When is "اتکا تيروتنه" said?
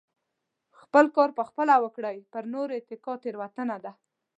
2.79-3.77